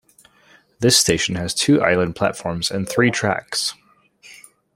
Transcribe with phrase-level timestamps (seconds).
[0.79, 3.75] This station has two island platforms and three tracks.